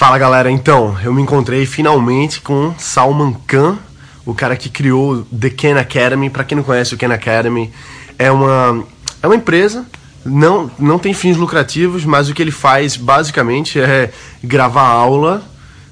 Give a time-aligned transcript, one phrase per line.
[0.00, 3.78] Fala galera, então, eu me encontrei finalmente com Salman Khan,
[4.24, 6.30] o cara que criou The Khan Academy.
[6.30, 7.70] Para quem não conhece o Khan Academy,
[8.18, 8.82] é uma,
[9.22, 9.84] é uma empresa,
[10.24, 14.10] não, não tem fins lucrativos, mas o que ele faz basicamente é
[14.42, 15.42] gravar aula,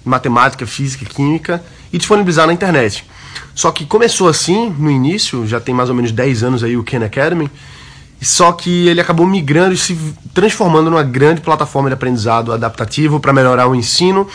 [0.02, 1.62] matemática, física, química
[1.93, 3.04] e disponibilizar na internet.
[3.54, 6.82] Só que começou assim no início, já tem mais ou menos 10 anos aí o
[6.82, 7.50] Khan Academy,
[8.21, 9.96] só que ele acabou migrando e se
[10.35, 14.27] transformando numa grande plataforma de aprendizado adaptativo para melhorar o ensino.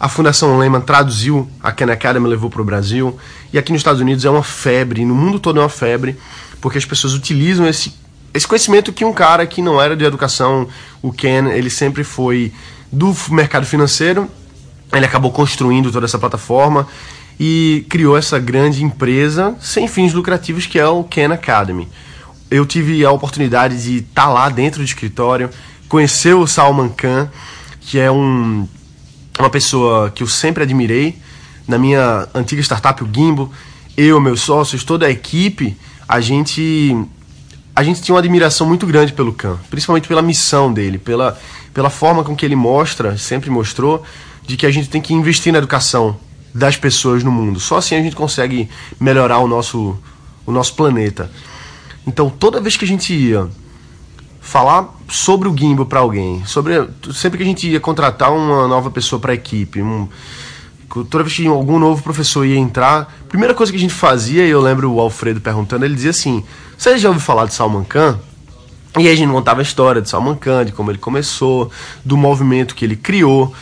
[0.00, 3.18] A Fundação Lehman traduziu a Khan Academy, levou para o Brasil.
[3.52, 6.16] E aqui nos Estados Unidos é uma febre, no mundo todo é uma febre,
[6.60, 7.92] porque as pessoas utilizam esse,
[8.32, 10.66] esse conhecimento que um cara que não era de educação,
[11.02, 12.52] o Ken, ele sempre foi
[12.90, 14.28] do mercado financeiro,
[14.92, 16.86] ele acabou construindo toda essa plataforma
[17.38, 21.88] e criou essa grande empresa sem fins lucrativos que é o Khan Academy
[22.50, 25.50] eu tive a oportunidade de estar tá lá dentro do escritório,
[25.88, 27.30] conhecer o Salman Khan,
[27.80, 28.66] que é um,
[29.38, 31.16] uma pessoa que eu sempre admirei.
[31.66, 33.52] Na minha antiga startup, o Gimbo,
[33.96, 35.76] eu, meus sócios, toda a equipe,
[36.08, 36.96] a gente
[37.76, 41.38] a gente tinha uma admiração muito grande pelo Khan, principalmente pela missão dele, pela,
[41.72, 44.02] pela forma com que ele mostra, sempre mostrou,
[44.44, 46.16] de que a gente tem que investir na educação
[46.52, 47.60] das pessoas no mundo.
[47.60, 48.68] Só assim a gente consegue
[48.98, 49.96] melhorar o nosso,
[50.44, 51.30] o nosso planeta.
[52.08, 53.46] Então, toda vez que a gente ia
[54.40, 58.90] falar sobre o Gimbal para alguém, sobre sempre que a gente ia contratar uma nova
[58.90, 60.08] pessoa para a equipe, um,
[61.10, 64.48] toda vez que algum novo professor ia entrar, primeira coisa que a gente fazia, e
[64.48, 66.42] eu lembro o Alfredo perguntando, ele dizia assim:
[66.78, 68.18] "Você já ouviu falar de Salman Khan?"
[68.98, 71.70] E aí a gente contava a história de Salman Khan, de como ele começou,
[72.02, 73.52] do movimento que ele criou.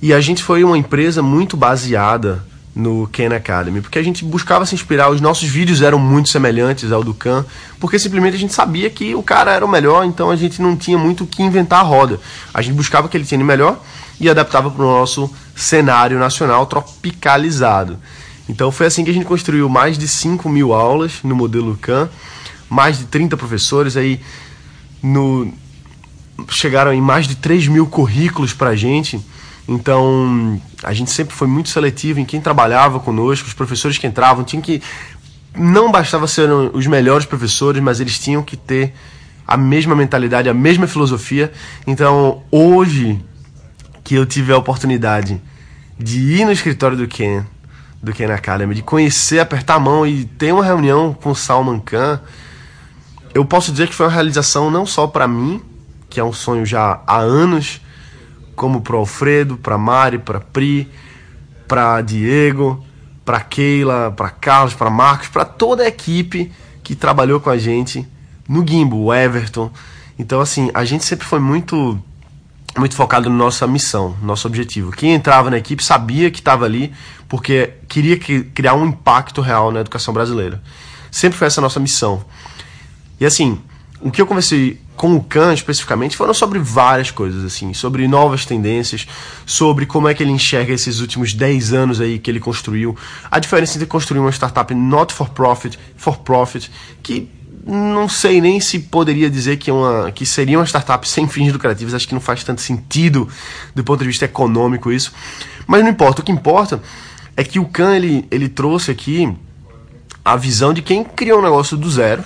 [0.00, 2.42] E a gente foi uma empresa muito baseada
[2.74, 6.92] no Khan Academy, porque a gente buscava se inspirar, os nossos vídeos eram muito semelhantes
[6.92, 7.44] ao do Khan,
[7.80, 10.76] porque simplesmente a gente sabia que o cara era o melhor, então a gente não
[10.76, 12.20] tinha muito o que inventar a roda.
[12.54, 13.80] A gente buscava o que ele tinha de melhor
[14.20, 17.98] e adaptava para o nosso cenário nacional tropicalizado.
[18.48, 22.08] Então foi assim que a gente construiu mais de 5 mil aulas no modelo Khan,
[22.68, 24.20] mais de 30 professores, aí
[25.02, 25.52] no,
[26.48, 29.20] chegaram em mais de 3 mil currículos para a gente,
[29.68, 34.44] então, a gente sempre foi muito seletivo em quem trabalhava conosco, os professores que entravam,
[34.44, 34.82] tinham que.
[35.56, 38.94] Não bastava ser os melhores professores, mas eles tinham que ter
[39.46, 41.52] a mesma mentalidade, a mesma filosofia.
[41.86, 43.20] Então, hoje
[44.04, 45.40] que eu tive a oportunidade
[45.98, 47.44] de ir no escritório do Ken,
[48.02, 51.80] do Ken Academy, de conhecer, apertar a mão e ter uma reunião com o Salman
[51.80, 52.20] Khan,
[53.34, 55.60] eu posso dizer que foi uma realização não só para mim,
[56.08, 57.80] que é um sonho já há anos,
[58.60, 60.86] como para Alfredo, para Mari, para Pri,
[61.66, 62.84] para Diego,
[63.24, 68.06] para Keila, para Carlos, para Marcos, para toda a equipe que trabalhou com a gente
[68.46, 69.70] no Gimbo, o Everton.
[70.18, 71.98] Então, assim, a gente sempre foi muito
[72.76, 74.92] muito focado na nossa missão, nosso objetivo.
[74.92, 76.92] Quem entrava na equipe sabia que estava ali
[77.30, 80.62] porque queria criar um impacto real na educação brasileira.
[81.10, 82.22] Sempre foi essa nossa missão.
[83.18, 83.58] E assim,
[84.02, 88.44] o que eu conversei com o Khan especificamente foram sobre várias coisas, assim, sobre novas
[88.44, 89.06] tendências,
[89.46, 92.94] sobre como é que ele enxerga esses últimos 10 anos aí que ele construiu,
[93.30, 96.70] a diferença entre construir uma startup not for profit, for profit,
[97.02, 97.30] que
[97.66, 101.50] não sei nem se poderia dizer que, é uma, que seria uma startup sem fins
[101.50, 103.26] lucrativos, acho que não faz tanto sentido
[103.74, 105.14] do ponto de vista econômico isso,
[105.66, 106.78] mas não importa, o que importa
[107.34, 109.34] é que o Khan ele, ele trouxe aqui
[110.22, 112.22] a visão de quem criou um negócio do zero,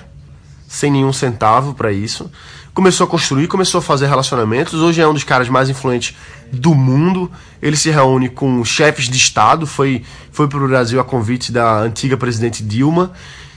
[0.67, 2.29] sem nenhum centavo para isso.
[2.75, 4.75] Começou a construir, começou a fazer relacionamentos.
[4.75, 6.17] Hoje é um dos caras mais influentes
[6.53, 7.31] do mundo.
[7.63, 9.65] Ele se reúne com chefes de Estado.
[9.65, 10.03] Foi,
[10.33, 13.13] foi para o Brasil a convite da antiga presidente Dilma.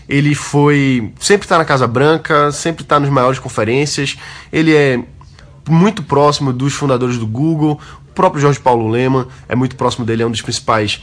[0.08, 1.12] Ele foi.
[1.20, 4.18] Sempre está na Casa Branca, sempre está nas maiores conferências.
[4.54, 5.04] Ele é
[5.68, 7.82] muito próximo dos fundadores do Google.
[8.10, 11.02] O próprio Jorge Paulo Lema é muito próximo dele, é um dos principais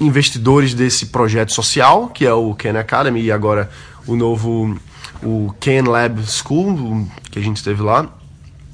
[0.00, 3.70] investidores desse projeto social, que é o Khan Academy, e agora
[4.06, 4.76] o novo
[5.22, 8.08] o Ken Lab School, que a gente esteve lá.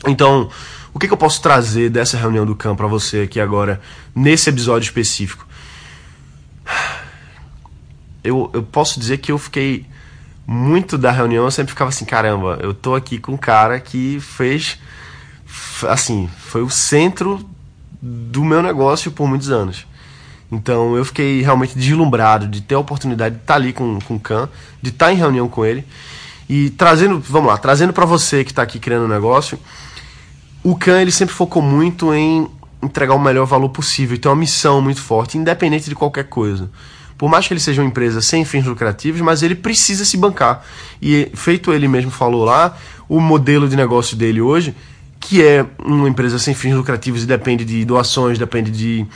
[0.07, 0.51] Então,
[0.93, 3.81] o que, que eu posso trazer dessa reunião do Khan para você aqui agora,
[4.15, 5.47] nesse episódio específico?
[8.23, 9.87] Eu, eu posso dizer que eu fiquei
[10.47, 14.19] muito da reunião, eu sempre ficava assim, caramba, eu tô aqui com um cara que
[14.21, 14.79] fez,
[15.89, 17.45] assim, foi o centro
[18.01, 19.87] do meu negócio por muitos anos.
[20.53, 24.21] Então eu fiquei realmente deslumbrado de ter a oportunidade de estar ali com, com o
[24.21, 24.49] Khan,
[24.81, 25.85] de estar em reunião com ele
[26.49, 29.59] e trazendo, vamos lá, trazendo para você que está aqui criando um negócio,
[30.63, 32.49] o Khan ele sempre focou muito em
[32.83, 36.71] entregar o melhor valor possível, então é uma missão muito forte, independente de qualquer coisa.
[37.17, 40.65] Por mais que ele seja uma empresa sem fins lucrativos, mas ele precisa se bancar.
[41.01, 42.77] E feito ele mesmo falou lá,
[43.09, 44.75] o modelo de negócio dele hoje,
[45.21, 49.07] que é uma empresa sem fins lucrativos e depende de doações, depende de,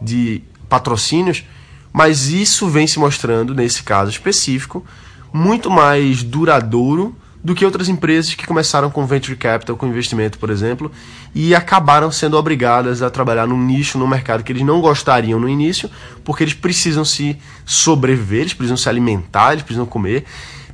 [0.00, 1.44] de patrocínios,
[1.92, 4.84] mas isso vem se mostrando, nesse caso específico,
[5.32, 10.48] muito mais duradouro do que outras empresas que começaram com venture capital, com investimento, por
[10.48, 10.92] exemplo,
[11.34, 15.48] e acabaram sendo obrigadas a trabalhar num nicho, num mercado que eles não gostariam no
[15.48, 15.90] início,
[16.22, 17.36] porque eles precisam se
[17.66, 20.24] sobreviver, eles precisam se alimentar, eles precisam comer,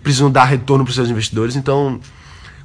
[0.02, 1.56] precisam dar retorno para os seus investidores.
[1.56, 1.98] Então,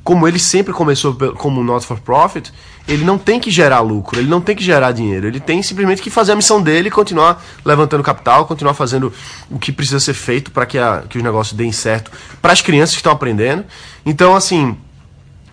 [0.03, 2.51] como ele sempre começou como not for profit,
[2.87, 6.01] ele não tem que gerar lucro, ele não tem que gerar dinheiro, ele tem simplesmente
[6.01, 9.13] que fazer a missão dele, continuar levantando capital, continuar fazendo
[9.49, 10.77] o que precisa ser feito para que,
[11.09, 12.11] que os negócios deem certo
[12.41, 13.63] para as crianças que estão aprendendo.
[14.05, 14.77] Então, assim,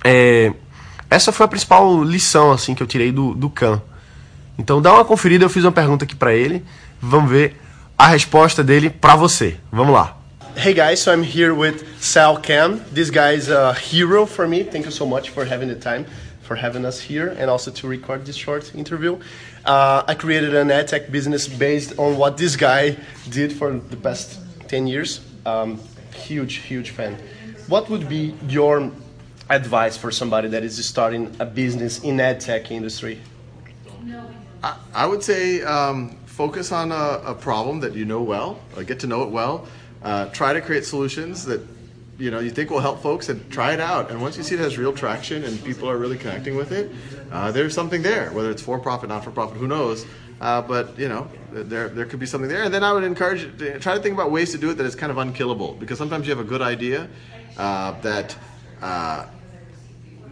[0.02, 0.53] é,
[1.08, 3.81] essa foi a principal lição assim que eu tirei do, do Khan.
[4.58, 6.64] Então, dá uma conferida, eu fiz uma pergunta aqui para ele,
[7.00, 7.56] vamos ver
[7.96, 9.58] a resposta dele para você.
[9.70, 10.19] Vamos lá.
[10.61, 12.85] Hey guys, so I'm here with Sal Cam.
[12.93, 14.62] This guy is a hero for me.
[14.62, 16.05] Thank you so much for having the time,
[16.43, 19.19] for having us here, and also to record this short interview.
[19.65, 22.99] Uh, I created an ad tech business based on what this guy
[23.31, 25.23] did for the past 10 years.
[25.47, 25.81] Um,
[26.15, 27.17] huge, huge fan.
[27.67, 28.93] What would be your
[29.49, 33.19] advice for somebody that is starting a business in ad tech industry?
[34.63, 39.01] I, I would say um, focus on a, a, problem that you know well, get
[39.01, 39.67] to know it well
[40.02, 41.61] uh, try to create solutions that
[42.19, 44.11] you know you think will help folks and try it out.
[44.11, 46.91] And once you see it has real traction and people are really connecting with it
[47.32, 50.06] uh, there's something there whether it's for profit not for profit who knows?
[50.41, 52.62] Uh, but you know there, there could be something there.
[52.62, 54.87] And then i would encourage to try to think about ways to do it that
[54.87, 55.75] is kind of unkillable.
[55.75, 57.08] Because sometimes you have a good idea
[57.58, 58.37] uh, that
[58.81, 59.26] uh,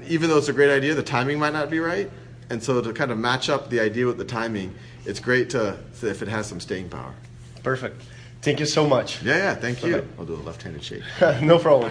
[0.07, 2.11] even though it's a great idea the timing might not be right.
[2.51, 4.75] And so to kind of match up the idea with the timing
[5.05, 7.15] it's great to if it has some staying power.
[7.63, 8.03] Perfect
[8.41, 9.21] Thank you so much.
[9.23, 10.05] Yeah, yeah, thank you.
[10.19, 11.03] I'll do a left-handed shake.
[11.43, 11.91] no problem.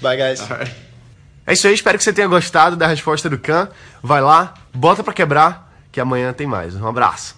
[0.00, 0.40] Bye, guys.
[1.46, 3.68] É isso aí, espero que você tenha gostado da resposta do Khan.
[4.02, 6.74] Vai lá, bota para quebrar, que amanhã tem mais.
[6.74, 7.36] Um abraço.